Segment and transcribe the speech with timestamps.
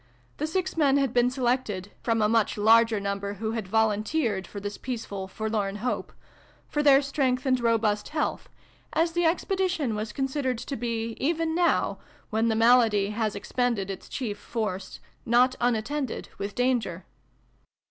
[0.37, 4.59] The six men had been selected from a mucJi larger number who had volunteered for
[4.59, 6.11] this peace f^d 'forlorn hope'
[6.71, 8.49] for their strength and robust health,
[8.93, 11.99] as the expedition was considered to be, even now,
[12.31, 17.05] when the malady has expended its chief force, not unattended with danger.